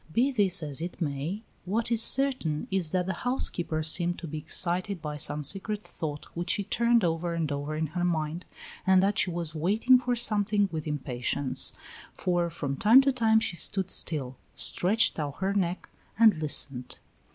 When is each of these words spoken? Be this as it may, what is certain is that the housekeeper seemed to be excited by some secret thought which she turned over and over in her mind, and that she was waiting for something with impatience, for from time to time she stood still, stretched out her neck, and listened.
Be 0.11 0.31
this 0.31 0.63
as 0.63 0.81
it 0.81 0.99
may, 0.99 1.43
what 1.63 1.91
is 1.91 2.01
certain 2.01 2.65
is 2.71 2.89
that 2.89 3.05
the 3.05 3.13
housekeeper 3.21 3.83
seemed 3.83 4.17
to 4.17 4.25
be 4.27 4.39
excited 4.39 4.99
by 4.99 5.15
some 5.15 5.43
secret 5.43 5.83
thought 5.83 6.25
which 6.35 6.49
she 6.49 6.63
turned 6.63 7.03
over 7.03 7.35
and 7.35 7.51
over 7.51 7.75
in 7.75 7.85
her 7.85 8.03
mind, 8.03 8.47
and 8.87 9.03
that 9.03 9.19
she 9.19 9.29
was 9.29 9.53
waiting 9.53 9.99
for 9.99 10.15
something 10.15 10.67
with 10.71 10.87
impatience, 10.87 11.71
for 12.13 12.49
from 12.49 12.77
time 12.77 13.01
to 13.01 13.11
time 13.11 13.39
she 13.39 13.55
stood 13.57 13.91
still, 13.91 14.37
stretched 14.55 15.19
out 15.19 15.37
her 15.37 15.53
neck, 15.53 15.87
and 16.17 16.41
listened. 16.41 16.97